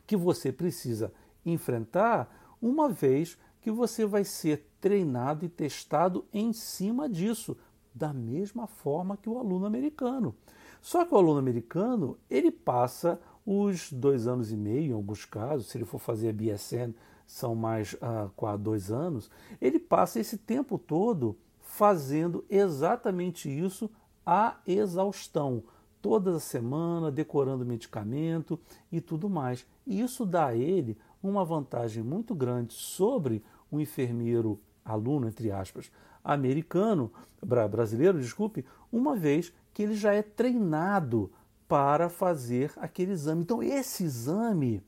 que 0.06 0.16
você 0.16 0.52
precisa 0.52 1.12
enfrentar 1.44 2.56
uma 2.60 2.88
vez 2.88 3.36
que 3.60 3.70
você 3.70 4.06
vai 4.06 4.24
ser 4.24 4.68
treinado 4.80 5.44
e 5.44 5.48
testado 5.48 6.24
em 6.32 6.52
cima 6.52 7.08
disso, 7.08 7.56
da 7.94 8.12
mesma 8.12 8.66
forma 8.66 9.16
que 9.16 9.28
o 9.28 9.38
aluno 9.38 9.66
americano. 9.66 10.34
Só 10.80 11.04
que 11.04 11.12
o 11.14 11.16
aluno 11.16 11.38
americano 11.38 12.16
ele 12.30 12.50
passa 12.50 13.20
os 13.44 13.92
dois 13.92 14.26
anos 14.26 14.52
e 14.52 14.56
meio, 14.56 14.90
em 14.90 14.94
alguns 14.94 15.24
casos, 15.24 15.66
se 15.66 15.78
ele 15.78 15.84
for 15.84 15.98
fazer 15.98 16.28
a 16.28 16.32
BSN, 16.32 16.94
são 17.26 17.54
mais 17.54 17.94
uh, 17.94 18.30
quase 18.36 18.62
dois 18.62 18.92
anos, 18.92 19.30
ele 19.60 19.78
passa 19.78 20.20
esse 20.20 20.38
tempo 20.38 20.78
todo 20.78 21.36
fazendo 21.60 22.44
exatamente 22.48 23.48
isso 23.48 23.90
à 24.24 24.56
exaustão, 24.66 25.62
toda 26.00 26.38
semana, 26.38 27.10
decorando 27.10 27.64
medicamento 27.64 28.58
e 28.90 29.00
tudo 29.00 29.28
mais. 29.28 29.66
E 29.86 30.00
isso 30.00 30.24
dá 30.24 30.46
a 30.46 30.56
ele 30.56 30.96
uma 31.22 31.44
vantagem 31.44 32.02
muito 32.02 32.34
grande 32.34 32.74
sobre 32.74 33.42
o 33.70 33.80
enfermeiro 33.80 34.60
aluno, 34.84 35.26
entre 35.26 35.50
aspas, 35.50 35.90
americano, 36.22 37.10
brasileiro, 37.42 38.20
desculpe, 38.20 38.64
uma 38.92 39.16
vez 39.16 39.52
que 39.74 39.82
ele 39.82 39.94
já 39.94 40.12
é 40.12 40.22
treinado 40.22 41.30
para 41.68 42.08
fazer 42.08 42.72
aquele 42.76 43.12
exame. 43.12 43.42
Então 43.42 43.62
esse 43.62 44.04
exame 44.04 44.82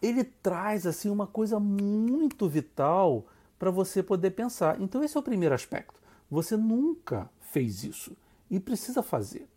ele 0.00 0.24
traz 0.24 0.86
assim 0.86 1.10
uma 1.10 1.26
coisa 1.26 1.58
muito 1.58 2.48
vital 2.48 3.26
para 3.58 3.70
você 3.70 4.02
poder 4.02 4.30
pensar. 4.30 4.80
Então 4.80 5.02
esse 5.02 5.16
é 5.16 5.20
o 5.20 5.22
primeiro 5.22 5.54
aspecto. 5.54 6.00
Você 6.30 6.56
nunca 6.56 7.28
fez 7.40 7.82
isso 7.84 8.16
e 8.50 8.60
precisa 8.60 9.02
fazer. 9.02 9.48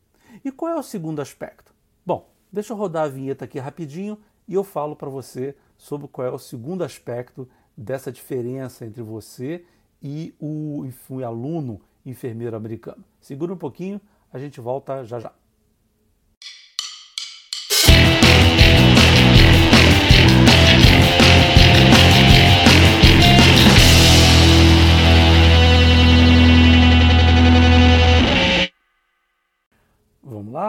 E 0.43 0.51
qual 0.51 0.71
é 0.71 0.75
o 0.75 0.83
segundo 0.83 1.21
aspecto? 1.21 1.73
Bom, 2.05 2.29
deixa 2.51 2.73
eu 2.73 2.77
rodar 2.77 3.05
a 3.05 3.09
vinheta 3.09 3.45
aqui 3.45 3.59
rapidinho 3.59 4.17
e 4.47 4.53
eu 4.53 4.63
falo 4.63 4.95
para 4.95 5.09
você 5.09 5.55
sobre 5.77 6.07
qual 6.07 6.27
é 6.27 6.31
o 6.31 6.39
segundo 6.39 6.83
aspecto 6.83 7.47
dessa 7.75 8.11
diferença 8.11 8.85
entre 8.85 9.01
você 9.01 9.65
e 10.01 10.33
o, 10.39 10.87
o 11.09 11.23
aluno 11.23 11.81
enfermeiro 12.05 12.55
americano. 12.55 13.03
Segura 13.19 13.53
um 13.53 13.57
pouquinho, 13.57 14.01
a 14.31 14.39
gente 14.39 14.59
volta 14.59 15.03
já 15.03 15.19
já. 15.19 15.31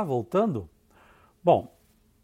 Voltando? 0.04 0.68
Bom, 1.42 1.75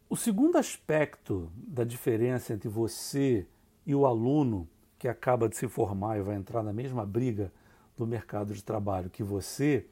o 0.08 0.16
segundo 0.16 0.56
aspecto 0.56 1.50
da 1.56 1.84
diferença 1.84 2.52
entre 2.52 2.68
você 2.68 3.46
e 3.84 3.94
o 3.94 4.06
aluno 4.06 4.68
que 4.98 5.08
acaba 5.08 5.48
de 5.48 5.56
se 5.56 5.68
formar 5.68 6.18
e 6.18 6.22
vai 6.22 6.36
entrar 6.36 6.62
na 6.62 6.72
mesma 6.72 7.04
briga 7.04 7.52
do 7.96 8.06
mercado 8.06 8.54
de 8.54 8.62
trabalho 8.62 9.10
que 9.10 9.22
você 9.22 9.86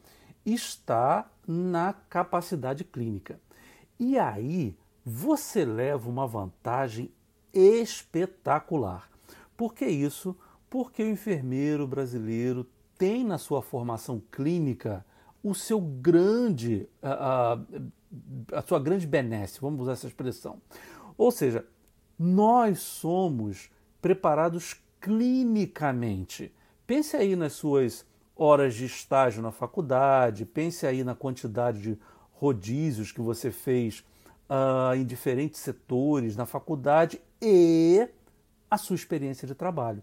está 0.45 1.31
na 1.47 1.93
capacidade 1.93 2.85
clínica. 2.85 3.41
E 3.99 4.19
aí 4.19 4.77
você 5.05 5.65
leva 5.65 6.09
uma 6.09 6.27
vantagem 6.27 7.11
espetacular. 7.53 9.09
Por 9.57 9.75
que 9.75 9.87
isso? 9.87 10.37
Porque 10.69 11.03
o 11.03 11.11
enfermeiro 11.11 11.87
brasileiro 11.87 12.67
tem 12.99 13.25
na 13.25 13.39
sua 13.39 13.63
formação 13.63 14.21
clínica 14.31 15.05
o 15.47 15.55
seu 15.55 15.81
grande, 15.81 16.89
a, 17.01 17.55
a, 18.53 18.59
a 18.59 18.63
sua 18.63 18.81
grande 18.81 19.07
benesse, 19.07 19.61
vamos 19.61 19.81
usar 19.83 19.93
essa 19.93 20.09
expressão. 20.09 20.61
Ou 21.17 21.31
seja, 21.31 21.65
nós 22.19 22.81
somos 22.81 23.71
preparados 24.03 24.75
clinicamente. 25.01 26.53
Pense 26.85 27.17
aí 27.17 27.37
nas 27.37 27.53
suas 27.53 28.05
horas 28.35 28.75
de 28.75 28.87
estágio 28.87 29.41
na 29.41 29.53
faculdade, 29.53 30.45
pense 30.45 30.85
aí 30.85 31.05
na 31.05 31.15
quantidade 31.15 31.81
de 31.81 31.99
rodízios 32.33 33.13
que 33.13 33.21
você 33.21 33.53
fez 33.53 34.05
uh, 34.51 34.95
em 34.97 35.05
diferentes 35.05 35.61
setores 35.61 36.37
na 36.37 36.45
faculdade 36.45 37.21
e 37.41 38.07
a 38.69 38.77
sua 38.77 38.97
experiência 38.97 39.47
de 39.47 39.55
trabalho. 39.55 40.03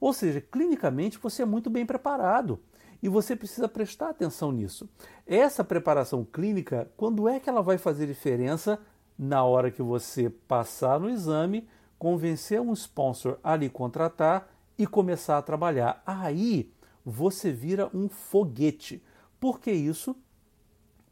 Ou 0.00 0.12
seja, 0.12 0.40
clinicamente 0.40 1.18
você 1.18 1.42
é 1.42 1.46
muito 1.46 1.68
bem 1.68 1.84
preparado. 1.84 2.60
E 3.02 3.08
você 3.08 3.36
precisa 3.36 3.68
prestar 3.68 4.10
atenção 4.10 4.52
nisso. 4.52 4.88
Essa 5.26 5.62
preparação 5.64 6.24
clínica, 6.24 6.90
quando 6.96 7.28
é 7.28 7.38
que 7.38 7.48
ela 7.48 7.62
vai 7.62 7.78
fazer 7.78 8.06
diferença? 8.06 8.78
Na 9.18 9.44
hora 9.44 9.70
que 9.70 9.82
você 9.82 10.28
passar 10.28 10.98
no 10.98 11.08
exame, 11.08 11.68
convencer 11.98 12.60
um 12.60 12.72
sponsor 12.72 13.38
a 13.42 13.54
lhe 13.56 13.68
contratar 13.68 14.48
e 14.76 14.86
começar 14.86 15.38
a 15.38 15.42
trabalhar. 15.42 16.02
Aí 16.04 16.72
você 17.04 17.52
vira 17.52 17.90
um 17.94 18.08
foguete. 18.08 19.02
Por 19.38 19.60
que 19.60 19.70
isso? 19.70 20.16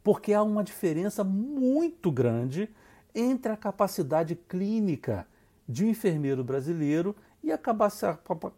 Porque 0.03 0.33
há 0.33 0.43
uma 0.43 0.63
diferença 0.63 1.23
muito 1.23 2.11
grande 2.11 2.69
entre 3.15 3.51
a 3.51 3.57
capacidade 3.57 4.35
clínica 4.35 5.27
de 5.67 5.85
um 5.85 5.89
enfermeiro 5.89 6.43
brasileiro 6.43 7.15
e 7.43 7.51
a 7.51 7.59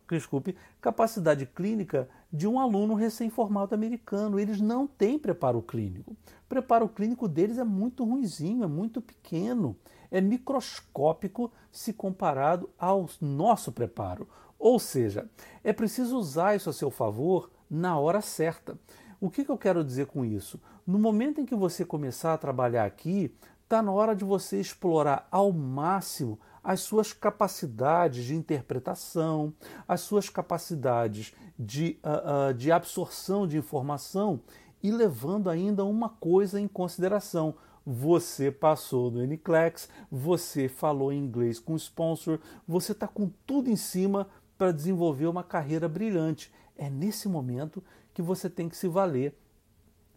desculpe, 0.10 0.56
capacidade 0.80 1.46
clínica 1.48 2.08
de 2.32 2.48
um 2.48 2.60
aluno 2.60 2.94
recém-formado 2.94 3.74
americano. 3.74 4.40
Eles 4.40 4.62
não 4.62 4.86
têm 4.86 5.18
preparo 5.18 5.62
clínico. 5.62 6.12
O 6.12 6.48
preparo 6.48 6.88
clínico 6.88 7.28
deles 7.28 7.58
é 7.58 7.64
muito 7.64 8.06
ruizinho, 8.06 8.64
é 8.64 8.68
muito 8.68 9.02
pequeno, 9.02 9.76
é 10.12 10.22
microscópico 10.22 11.52
se 11.72 11.92
comparado 11.92 12.70
ao 12.78 13.10
nosso 13.20 13.72
preparo. 13.72 14.28
Ou 14.60 14.78
seja, 14.78 15.28
é 15.64 15.74
preciso 15.74 16.18
usar 16.18 16.56
isso 16.56 16.70
a 16.70 16.74
seu 16.74 16.92
favor 16.92 17.50
na 17.70 17.98
hora 17.98 18.22
certa. 18.22 18.78
O 19.20 19.30
que, 19.30 19.44
que 19.44 19.52
eu 19.52 19.58
quero 19.58 19.84
dizer 19.84 20.06
com 20.06 20.24
isso? 20.24 20.62
No 20.86 21.00
momento 21.00 21.42
em 21.42 21.46
que 21.46 21.56
você 21.56 21.84
começar 21.84 22.34
a 22.34 22.38
trabalhar 22.38 22.86
aqui, 22.86 23.34
está 23.64 23.82
na 23.82 23.92
hora 23.92 24.16
de 24.16 24.24
você 24.24 24.60
explorar 24.60 25.28
ao 25.32 25.52
máximo 25.52 26.40
as 26.66 26.80
suas 26.80 27.14
capacidades 27.14 28.26
de 28.26 28.34
interpretação, 28.34 29.54
as 29.88 30.02
suas 30.02 30.30
capacidades 30.30 31.32
de, 31.58 32.00
uh, 32.04 32.50
uh, 32.50 32.54
de 32.56 32.72
absorção 32.72 33.48
de 33.48 33.56
informação 33.56 34.42
e 34.82 34.92
levando 34.92 35.48
ainda 35.48 35.86
uma 35.86 36.10
coisa 36.10 36.60
em 36.60 36.68
consideração. 36.68 37.54
Você 37.86 38.52
passou 38.52 39.12
no 39.12 39.24
NCLEX, 39.24 39.88
você 40.10 40.68
falou 40.68 41.14
inglês 41.14 41.60
com 41.60 41.74
o 41.74 41.78
sponsor, 41.78 42.40
você 42.68 42.94
está 42.94 43.08
com 43.08 43.30
tudo 43.46 43.70
em 43.70 43.76
cima 43.76 44.28
para 44.58 44.72
desenvolver 44.72 45.28
uma 45.28 45.44
carreira 45.44 45.88
brilhante. 45.88 46.52
É 46.76 46.90
nesse 46.90 47.28
momento 47.30 47.84
que 48.12 48.24
você 48.24 48.50
tem 48.50 48.68
que 48.68 48.76
se 48.76 48.88
valer 48.88 49.38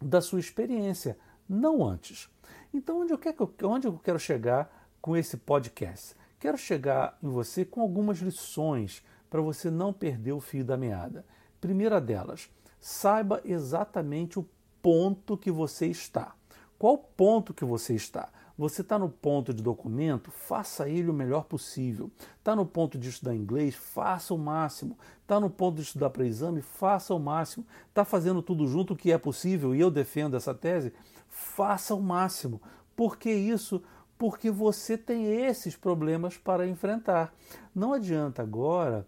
da 0.00 0.22
sua 0.22 0.40
experiência, 0.40 1.18
não 1.46 1.86
antes. 1.86 2.30
Então, 2.72 3.00
onde 3.02 3.12
eu 3.12 3.18
quero, 3.18 3.54
onde 3.64 3.86
eu 3.86 3.98
quero 3.98 4.18
chegar 4.18 4.88
com 4.98 5.14
esse 5.14 5.36
podcast? 5.36 6.16
Quero 6.38 6.56
chegar 6.56 7.18
em 7.22 7.28
você 7.28 7.64
com 7.64 7.80
algumas 7.80 8.18
lições 8.18 9.02
para 9.28 9.40
você 9.40 9.70
não 9.70 9.92
perder 9.92 10.32
o 10.32 10.40
fio 10.40 10.64
da 10.64 10.76
meada. 10.76 11.24
Primeira 11.60 12.00
delas, 12.00 12.48
saiba 12.80 13.40
exatamente 13.44 14.38
o 14.38 14.46
ponto 14.80 15.36
que 15.36 15.50
você 15.50 15.86
está. 15.86 16.34
Qual 16.78 16.96
ponto 16.96 17.52
que 17.52 17.64
você 17.64 17.94
está? 17.94 18.28
Você 18.56 18.82
está 18.82 18.98
no 18.98 19.08
ponto 19.08 19.52
de 19.52 19.62
documento? 19.62 20.30
Faça 20.30 20.88
ele 20.88 21.10
o 21.10 21.14
melhor 21.14 21.44
possível. 21.44 22.10
Está 22.38 22.54
no 22.54 22.66
ponto 22.66 22.98
de 22.98 23.08
estudar 23.08 23.34
inglês? 23.34 23.74
Faça 23.74 24.32
o 24.32 24.38
máximo. 24.38 24.96
Está 25.22 25.40
no 25.40 25.50
ponto 25.50 25.76
de 25.76 25.82
estudar 25.82 26.10
para 26.10 26.26
exame? 26.26 26.62
Faça 26.62 27.14
o 27.14 27.20
máximo. 27.20 27.66
Está 27.88 28.04
fazendo 28.04 28.42
tudo 28.42 28.66
junto 28.66 28.94
o 28.94 28.96
que 28.96 29.10
é 29.10 29.18
possível 29.18 29.74
e 29.74 29.80
eu 29.80 29.90
defendo 29.90 30.36
essa 30.36 30.54
tese? 30.54 30.92
Faça 31.28 31.94
o 31.94 32.02
máximo. 32.02 32.60
Por 32.96 33.16
que 33.16 33.30
isso? 33.30 33.82
Porque 34.18 34.50
você 34.50 34.98
tem 34.98 35.26
esses 35.26 35.76
problemas 35.76 36.36
para 36.36 36.66
enfrentar. 36.66 37.32
Não 37.74 37.92
adianta 37.92 38.42
agora 38.42 39.06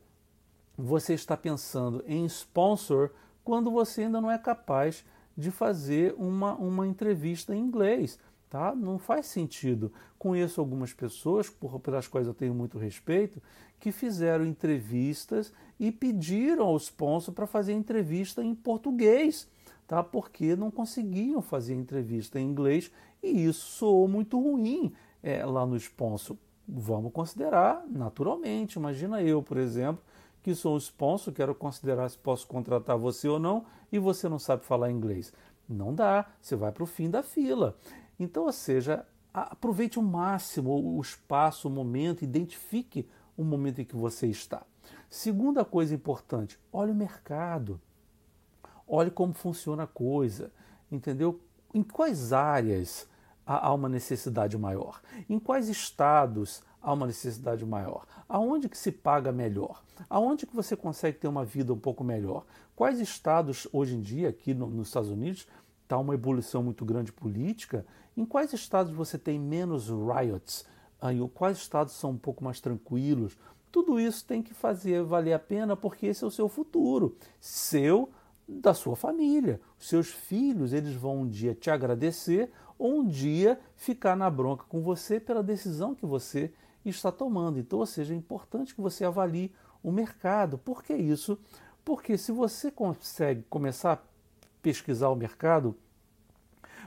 você 0.78 1.14
estar 1.14 1.36
pensando 1.36 2.02
em 2.06 2.24
sponsor 2.26 3.10
quando 3.44 3.70
você 3.70 4.04
ainda 4.04 4.20
não 4.20 4.30
é 4.30 4.38
capaz 4.38 5.04
de 5.36 5.50
fazer 5.50 6.14
uma, 6.16 6.54
uma 6.54 6.86
entrevista 6.86 7.54
em 7.54 7.60
inglês. 7.60 8.18
Tá? 8.48 8.74
Não 8.74 8.98
faz 8.98 9.26
sentido. 9.26 9.92
Conheço 10.18 10.60
algumas 10.60 10.92
pessoas, 10.92 11.48
por, 11.48 11.78
pelas 11.80 12.08
quais 12.08 12.26
eu 12.26 12.34
tenho 12.34 12.54
muito 12.54 12.78
respeito, 12.78 13.40
que 13.78 13.92
fizeram 13.92 14.44
entrevistas 14.44 15.52
e 15.78 15.90
pediram 15.90 16.66
ao 16.66 16.76
sponsor 16.76 17.32
para 17.32 17.46
fazer 17.46 17.72
entrevista 17.72 18.44
em 18.44 18.54
português, 18.54 19.48
tá? 19.90 20.04
porque 20.04 20.54
não 20.54 20.70
conseguiam 20.70 21.42
fazer 21.42 21.74
entrevista 21.74 22.38
em 22.38 22.46
inglês 22.48 22.92
e 23.20 23.46
isso 23.46 23.66
soou 23.66 24.06
muito 24.06 24.40
ruim 24.40 24.92
é, 25.20 25.44
lá 25.44 25.66
no 25.66 25.76
sponsor. 25.76 26.36
Vamos 26.68 27.12
considerar 27.12 27.84
naturalmente. 27.88 28.76
Imagina 28.76 29.20
eu, 29.20 29.42
por 29.42 29.56
exemplo, 29.56 30.00
que 30.44 30.54
sou 30.54 30.76
um 30.76 30.78
sponsor, 30.78 31.34
quero 31.34 31.56
considerar 31.56 32.08
se 32.08 32.16
posso 32.16 32.46
contratar 32.46 32.96
você 32.96 33.26
ou 33.26 33.40
não, 33.40 33.64
e 33.90 33.98
você 33.98 34.28
não 34.28 34.38
sabe 34.38 34.64
falar 34.64 34.92
inglês. 34.92 35.32
Não 35.68 35.92
dá, 35.92 36.24
você 36.40 36.54
vai 36.54 36.70
para 36.70 36.84
o 36.84 36.86
fim 36.86 37.10
da 37.10 37.24
fila. 37.24 37.76
Então, 38.16 38.44
ou 38.44 38.52
seja, 38.52 39.04
aproveite 39.34 39.98
o 39.98 40.02
máximo 40.02 40.96
o 40.96 41.00
espaço, 41.00 41.66
o 41.66 41.70
momento, 41.70 42.22
identifique 42.22 43.08
o 43.36 43.42
momento 43.42 43.80
em 43.80 43.84
que 43.84 43.96
você 43.96 44.28
está. 44.28 44.62
Segunda 45.08 45.64
coisa 45.64 45.92
importante, 45.92 46.60
olhe 46.72 46.92
o 46.92 46.94
mercado. 46.94 47.80
Olhe 48.92 49.08
como 49.08 49.32
funciona 49.32 49.84
a 49.84 49.86
coisa, 49.86 50.50
entendeu? 50.90 51.40
Em 51.72 51.80
quais 51.80 52.32
áreas 52.32 53.08
há 53.46 53.72
uma 53.72 53.88
necessidade 53.88 54.58
maior? 54.58 55.00
Em 55.28 55.38
quais 55.38 55.68
estados 55.68 56.60
há 56.82 56.92
uma 56.92 57.06
necessidade 57.06 57.64
maior? 57.64 58.04
Aonde 58.28 58.68
que 58.68 58.76
se 58.76 58.90
paga 58.90 59.30
melhor? 59.30 59.80
Aonde 60.08 60.44
que 60.44 60.56
você 60.56 60.74
consegue 60.74 61.18
ter 61.18 61.28
uma 61.28 61.44
vida 61.44 61.72
um 61.72 61.78
pouco 61.78 62.02
melhor? 62.02 62.44
Quais 62.74 62.98
estados 62.98 63.68
hoje 63.72 63.94
em 63.94 64.00
dia 64.00 64.28
aqui 64.28 64.52
no, 64.52 64.66
nos 64.66 64.88
Estados 64.88 65.10
Unidos 65.10 65.46
está 65.84 65.96
uma 65.96 66.14
ebulição 66.14 66.60
muito 66.60 66.84
grande 66.84 67.12
política? 67.12 67.86
Em 68.16 68.24
quais 68.24 68.52
estados 68.52 68.92
você 68.92 69.16
tem 69.16 69.38
menos 69.38 69.88
riots? 69.88 70.66
Aí, 71.00 71.20
quais 71.32 71.58
estados 71.58 71.94
são 71.94 72.10
um 72.10 72.18
pouco 72.18 72.42
mais 72.42 72.60
tranquilos? 72.60 73.38
Tudo 73.70 74.00
isso 74.00 74.24
tem 74.24 74.42
que 74.42 74.52
fazer 74.52 75.04
valer 75.04 75.32
a 75.32 75.38
pena 75.38 75.76
porque 75.76 76.06
esse 76.06 76.24
é 76.24 76.26
o 76.26 76.30
seu 76.30 76.48
futuro, 76.48 77.16
seu, 77.38 78.10
da 78.58 78.74
sua 78.74 78.96
família. 78.96 79.60
Os 79.78 79.88
seus 79.88 80.08
filhos, 80.08 80.72
eles 80.72 80.94
vão 80.94 81.22
um 81.22 81.28
dia 81.28 81.54
te 81.54 81.70
agradecer 81.70 82.50
ou 82.78 83.00
um 83.00 83.06
dia 83.06 83.60
ficar 83.76 84.16
na 84.16 84.28
bronca 84.28 84.64
com 84.68 84.80
você 84.82 85.20
pela 85.20 85.42
decisão 85.42 85.94
que 85.94 86.04
você 86.04 86.52
está 86.84 87.12
tomando. 87.12 87.58
Então, 87.58 87.78
ou 87.78 87.86
seja, 87.86 88.12
é 88.12 88.16
importante 88.16 88.74
que 88.74 88.80
você 88.80 89.04
avalie 89.04 89.52
o 89.82 89.92
mercado. 89.92 90.58
Por 90.58 90.82
que 90.82 90.94
isso? 90.94 91.38
Porque 91.84 92.18
se 92.18 92.32
você 92.32 92.70
consegue 92.70 93.44
começar 93.48 93.92
a 93.92 93.98
pesquisar 94.60 95.08
o 95.10 95.16
mercado, 95.16 95.76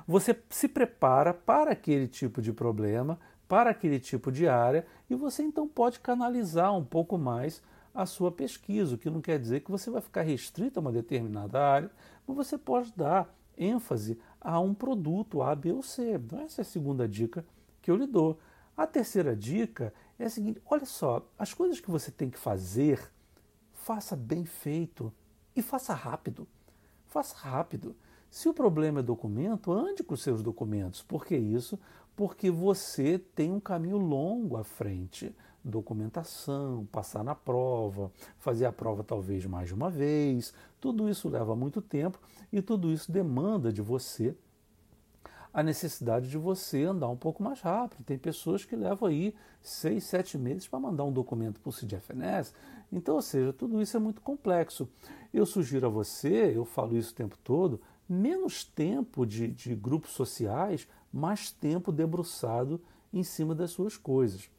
você 0.06 0.38
se 0.50 0.68
prepara 0.68 1.34
para 1.34 1.72
aquele 1.72 2.08
tipo 2.08 2.42
de 2.42 2.52
problema, 2.52 3.20
para 3.48 3.70
aquele 3.70 4.00
tipo 4.00 4.32
de 4.32 4.48
área, 4.48 4.86
e 5.10 5.16
você 5.16 5.44
então 5.44 5.68
pode 5.68 6.00
canalizar 6.00 6.76
um 6.76 6.84
pouco 6.84 7.18
mais 7.18 7.62
a 7.94 8.06
sua 8.06 8.32
pesquisa, 8.32 8.96
o 8.96 8.98
que 8.98 9.10
não 9.10 9.22
quer 9.22 9.40
dizer 9.40 9.62
que 9.62 9.72
você 9.72 9.90
vai 9.90 10.02
ficar 10.02 10.22
restrito 10.24 10.80
a 10.80 10.82
uma 10.82 10.92
determinada 10.92 11.60
área, 11.60 11.92
mas 12.26 12.36
você 12.36 12.58
pode 12.58 12.92
dar 12.96 13.34
ênfase 13.58 14.20
a 14.42 14.60
um 14.60 14.74
produto 14.74 15.42
A, 15.42 15.56
B 15.56 15.72
ou 15.72 15.84
C. 15.84 16.14
Então, 16.14 16.40
essa 16.42 16.62
é 16.62 16.64
a 16.64 16.66
segunda 16.66 17.08
dica 17.08 17.46
que 17.82 17.92
eu 17.92 17.96
lhe 17.96 18.08
dou. 18.08 18.40
A 18.76 18.88
terceira 18.88 19.36
dica 19.36 19.94
é 20.18 20.26
a 20.26 20.30
seguinte: 20.30 20.62
olha 20.66 20.86
só, 20.86 21.26
as 21.38 21.54
coisas 21.54 21.80
que 21.80 21.92
você 21.92 22.12
tem 22.12 22.30
que 22.30 22.40
fazer, 22.40 23.12
faça 23.72 24.16
bem 24.16 24.46
feito 24.46 25.14
e 25.56 25.62
faça 25.62 25.94
rápido. 25.94 26.48
Faça 27.08 27.36
rápido. 27.36 27.96
Se 28.30 28.50
o 28.50 28.54
problema 28.54 29.02
é 29.02 29.04
documento, 29.04 29.72
ande 29.72 30.04
com 30.04 30.16
os 30.16 30.24
seus 30.24 30.42
documentos. 30.42 31.04
Por 31.04 31.24
que 31.24 31.38
isso? 31.38 31.80
Porque 32.16 32.50
você 32.50 33.20
tem 33.20 33.52
um 33.52 33.60
caminho 33.60 33.98
longo 33.98 34.58
à 34.58 34.64
frente. 34.64 35.36
Documentação, 35.64 36.86
passar 36.92 37.24
na 37.24 37.34
prova, 37.34 38.12
fazer 38.38 38.66
a 38.66 38.72
prova 38.72 39.04
talvez 39.04 39.46
mais 39.46 39.68
de 39.68 39.74
uma 39.74 39.90
vez. 39.90 40.54
Tudo 40.80 41.10
isso 41.10 41.30
leva 41.30 41.56
muito 41.56 41.82
tempo 41.82 42.20
e 42.52 42.62
tudo 42.62 42.92
isso 42.92 43.12
demanda 43.12 43.72
de 43.72 43.82
você 43.82 44.36
a 45.54 45.62
necessidade 45.62 46.28
de 46.28 46.38
você 46.38 46.84
andar 46.84 47.08
um 47.10 47.16
pouco 47.16 47.44
mais 47.44 47.62
rápido. 47.62 48.04
Tem 48.04 48.18
pessoas 48.18 48.66
que 48.66 48.76
levam 48.76 49.08
aí 49.08 49.36
seis, 49.62 50.04
sete 50.06 50.38
meses 50.38 50.68
para 50.68 50.80
mandar 50.80 51.04
um 51.04 51.12
documento 51.12 51.60
para 51.60 51.70
o 51.70 51.72
CDFNS. 51.72 52.54
Então, 52.92 53.16
ou 53.16 53.22
seja, 53.22 53.54
tudo 53.54 53.80
isso 53.80 53.96
é 53.96 54.00
muito 54.00 54.20
complexo. 54.20 54.90
Eu 55.32 55.46
sugiro 55.46 55.86
a 55.86 55.90
você, 55.90 56.52
eu 56.56 56.66
falo 56.66 56.98
isso 56.98 57.12
o 57.12 57.16
tempo 57.16 57.38
todo, 57.44 57.80
menos 58.10 58.64
tempo 58.64 59.26
de, 59.26 59.48
de 59.48 59.76
grupos 59.76 60.12
sociais, 60.12 60.88
mais 61.12 61.52
tempo 61.52 61.92
debruçado 61.92 62.82
em 63.14 63.24
cima 63.24 63.54
das 63.54 63.70
suas 63.70 63.96
coisas. 63.96 64.50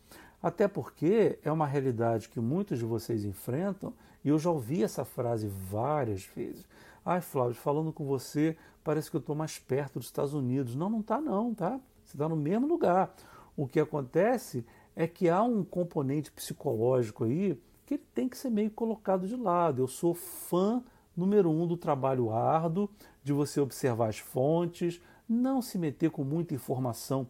Até 0.45 0.69
porque 0.69 1.39
é 1.43 1.51
uma 1.51 1.67
realidade 1.67 2.29
que 2.29 2.39
muitos 2.39 2.79
de 2.79 2.85
vocês 2.85 3.25
enfrentam, 3.25 3.95
e 4.23 4.29
eu 4.29 4.39
já 4.39 4.51
ouvi 4.51 4.85
essa 4.85 5.03
frase 5.03 5.49
várias 5.49 6.27
vezes. 6.27 6.69
Ai, 7.03 7.23
Flávio, 7.23 7.55
falando 7.55 7.91
com 7.91 8.05
você, 8.05 8.55
parece 8.85 9.11
que 9.11 9.17
eu 9.17 9.21
estou 9.21 9.35
mais 9.35 9.59
perto 9.59 9.99
dos 9.99 10.05
Estados 10.05 10.35
Unidos. 10.35 10.75
Não, 10.75 10.91
não 10.91 11.01
está 11.01 11.19
não, 11.19 11.55
tá? 11.55 11.81
Você 12.05 12.15
está 12.19 12.29
no 12.29 12.37
mesmo 12.37 12.67
lugar. 12.67 13.15
O 13.57 13.67
que 13.67 13.81
acontece 13.81 14.67
é 14.95 15.07
que 15.07 15.31
há 15.31 15.43
um 15.43 15.65
componente 15.65 16.31
psicológico 16.31 17.25
aí 17.25 17.59
que 17.87 17.95
ele 17.95 18.05
tem 18.15 18.29
que 18.29 18.37
ser 18.37 18.51
meio 18.51 18.71
colocado 18.71 19.27
de 19.27 19.37
lado. 19.37 19.81
Eu 19.81 19.89
sou 19.89 20.13
fã 20.13 20.85
número 21.17 21.49
um 21.49 21.67
do 21.67 21.79
trabalho 21.79 22.31
árduo, 22.31 22.91
de 23.23 23.33
você 23.33 23.61
observar 23.63 24.11
as 24.11 24.19
fontes, 24.19 25.01
não 25.27 25.63
se 25.63 25.79
meter 25.79 26.11
com 26.11 26.23
muita 26.23 26.53
informação 26.53 27.27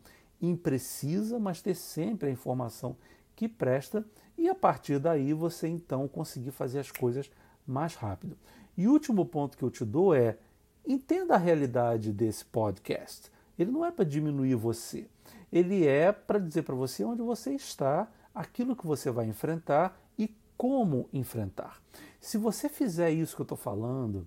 imprecisa, 0.48 1.38
mas 1.38 1.62
ter 1.62 1.74
sempre 1.74 2.28
a 2.28 2.32
informação 2.32 2.96
que 3.34 3.48
presta 3.48 4.04
e 4.36 4.48
a 4.48 4.54
partir 4.54 4.98
daí 4.98 5.32
você 5.32 5.68
então 5.68 6.06
conseguir 6.08 6.50
fazer 6.50 6.78
as 6.80 6.90
coisas 6.90 7.30
mais 7.66 7.94
rápido. 7.94 8.36
E 8.76 8.86
o 8.86 8.92
último 8.92 9.24
ponto 9.24 9.56
que 9.56 9.62
eu 9.62 9.70
te 9.70 9.84
dou 9.84 10.14
é 10.14 10.36
entenda 10.86 11.34
a 11.34 11.38
realidade 11.38 12.12
desse 12.12 12.44
podcast. 12.44 13.30
Ele 13.58 13.70
não 13.70 13.84
é 13.84 13.90
para 13.90 14.04
diminuir 14.04 14.56
você, 14.56 15.06
ele 15.52 15.86
é 15.86 16.10
para 16.10 16.38
dizer 16.38 16.62
para 16.62 16.74
você 16.74 17.04
onde 17.04 17.22
você 17.22 17.54
está, 17.54 18.10
aquilo 18.34 18.74
que 18.74 18.86
você 18.86 19.10
vai 19.10 19.26
enfrentar 19.26 19.96
e 20.18 20.34
como 20.56 21.08
enfrentar. 21.12 21.80
Se 22.20 22.36
você 22.36 22.68
fizer 22.68 23.10
isso 23.10 23.36
que 23.36 23.42
eu 23.42 23.44
estou 23.44 23.58
falando, 23.58 24.26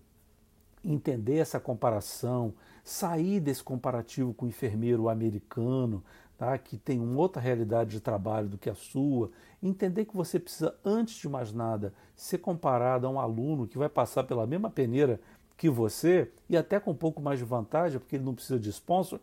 entender 0.83 1.37
essa 1.37 1.59
comparação, 1.59 2.53
sair 2.83 3.39
desse 3.39 3.63
comparativo 3.63 4.33
com 4.33 4.45
o 4.45 4.49
enfermeiro 4.49 5.09
americano, 5.09 6.03
tá, 6.37 6.57
que 6.57 6.77
tem 6.77 6.99
uma 6.99 7.19
outra 7.19 7.41
realidade 7.41 7.91
de 7.91 7.99
trabalho 7.99 8.47
do 8.47 8.57
que 8.57 8.69
a 8.69 8.75
sua, 8.75 9.31
entender 9.61 10.05
que 10.05 10.15
você 10.15 10.39
precisa, 10.39 10.75
antes 10.85 11.15
de 11.15 11.27
mais 11.27 11.51
nada, 11.51 11.93
ser 12.15 12.37
comparado 12.37 13.07
a 13.07 13.09
um 13.09 13.19
aluno 13.19 13.67
que 13.67 13.77
vai 13.77 13.89
passar 13.89 14.23
pela 14.23 14.45
mesma 14.45 14.69
peneira 14.69 15.19
que 15.57 15.69
você 15.69 16.31
e 16.47 16.55
até 16.55 16.79
com 16.79 16.91
um 16.91 16.95
pouco 16.95 17.21
mais 17.21 17.39
de 17.39 17.45
vantagem, 17.45 17.99
porque 17.99 18.15
ele 18.15 18.25
não 18.25 18.35
precisa 18.35 18.59
de 18.59 18.69
sponsor. 18.69 19.19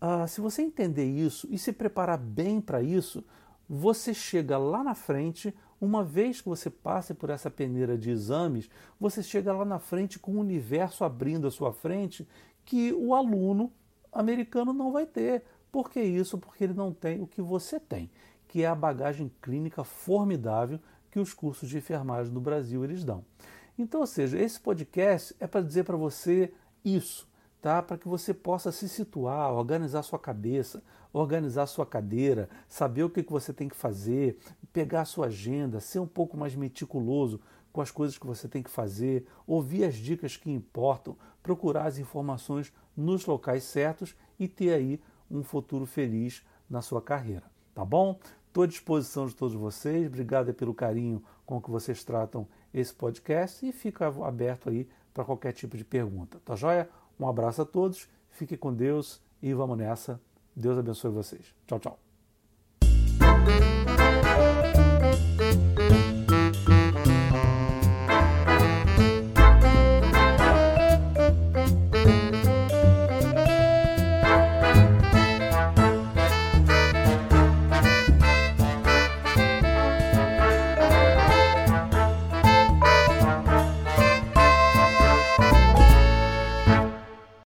Ah, 0.00 0.26
se 0.26 0.40
você 0.40 0.62
entender 0.62 1.04
isso 1.04 1.46
e 1.50 1.58
se 1.58 1.72
preparar 1.72 2.18
bem 2.18 2.60
para 2.60 2.82
isso, 2.82 3.22
você 3.68 4.14
chega 4.14 4.56
lá 4.56 4.82
na 4.82 4.94
frente 4.94 5.54
uma 5.80 6.02
vez 6.02 6.40
que 6.40 6.48
você 6.48 6.70
passe 6.70 7.12
por 7.12 7.30
essa 7.30 7.50
peneira 7.50 7.98
de 7.98 8.10
exames, 8.10 8.68
você 8.98 9.22
chega 9.22 9.52
lá 9.52 9.64
na 9.64 9.78
frente 9.78 10.18
com 10.18 10.32
o 10.32 10.40
universo 10.40 11.04
abrindo 11.04 11.46
à 11.46 11.50
sua 11.50 11.72
frente 11.72 12.26
que 12.64 12.92
o 12.92 13.14
aluno 13.14 13.72
americano 14.12 14.72
não 14.72 14.90
vai 14.90 15.06
ter. 15.06 15.44
Por 15.70 15.90
que 15.90 16.00
isso? 16.00 16.38
Porque 16.38 16.64
ele 16.64 16.74
não 16.74 16.92
tem 16.92 17.20
o 17.20 17.26
que 17.26 17.42
você 17.42 17.78
tem, 17.78 18.10
que 18.48 18.62
é 18.62 18.66
a 18.66 18.74
bagagem 18.74 19.30
clínica 19.42 19.84
formidável 19.84 20.80
que 21.10 21.18
os 21.18 21.34
cursos 21.34 21.68
de 21.68 21.78
enfermagem 21.78 22.32
no 22.32 22.40
Brasil 22.40 22.82
eles 22.84 23.04
dão. 23.04 23.24
Então, 23.78 24.00
ou 24.00 24.06
seja, 24.06 24.38
esse 24.38 24.58
podcast 24.58 25.36
é 25.38 25.46
para 25.46 25.60
dizer 25.60 25.84
para 25.84 25.96
você 25.96 26.52
isso 26.84 27.28
tá? 27.66 27.82
Para 27.82 27.98
que 27.98 28.06
você 28.06 28.32
possa 28.32 28.70
se 28.70 28.88
situar, 28.88 29.52
organizar 29.52 30.04
sua 30.04 30.20
cabeça, 30.20 30.84
organizar 31.12 31.66
sua 31.66 31.84
cadeira, 31.84 32.48
saber 32.68 33.02
o 33.02 33.10
que, 33.10 33.24
que 33.24 33.32
você 33.32 33.52
tem 33.52 33.68
que 33.68 33.74
fazer, 33.74 34.38
pegar 34.72 35.00
a 35.00 35.04
sua 35.04 35.26
agenda, 35.26 35.80
ser 35.80 35.98
um 35.98 36.06
pouco 36.06 36.36
mais 36.36 36.54
meticuloso 36.54 37.40
com 37.72 37.80
as 37.80 37.90
coisas 37.90 38.16
que 38.16 38.26
você 38.26 38.46
tem 38.46 38.62
que 38.62 38.70
fazer, 38.70 39.26
ouvir 39.48 39.82
as 39.82 39.96
dicas 39.96 40.36
que 40.36 40.48
importam, 40.48 41.16
procurar 41.42 41.86
as 41.86 41.98
informações 41.98 42.72
nos 42.96 43.26
locais 43.26 43.64
certos 43.64 44.14
e 44.38 44.46
ter 44.46 44.72
aí 44.72 45.00
um 45.28 45.42
futuro 45.42 45.86
feliz 45.86 46.46
na 46.70 46.80
sua 46.80 47.02
carreira, 47.02 47.50
tá 47.74 47.84
bom? 47.84 48.16
Estou 48.46 48.62
à 48.62 48.66
disposição 48.68 49.26
de 49.26 49.34
todos 49.34 49.56
vocês, 49.56 50.06
obrigado 50.06 50.54
pelo 50.54 50.72
carinho 50.72 51.20
com 51.44 51.60
que 51.60 51.68
vocês 51.68 52.04
tratam 52.04 52.46
esse 52.72 52.94
podcast 52.94 53.66
e 53.66 53.72
fica 53.72 54.06
aberto 54.24 54.70
aí 54.70 54.88
para 55.12 55.24
qualquer 55.24 55.52
tipo 55.52 55.76
de 55.76 55.84
pergunta, 55.84 56.40
tá 56.44 56.54
joia? 56.54 56.88
Um 57.18 57.28
abraço 57.28 57.62
a 57.62 57.64
todos, 57.64 58.08
fique 58.30 58.56
com 58.56 58.72
Deus 58.72 59.20
e 59.42 59.52
vamos 59.52 59.78
nessa. 59.78 60.20
Deus 60.54 60.78
abençoe 60.78 61.10
vocês. 61.10 61.54
Tchau, 61.66 61.78
tchau. 61.78 61.98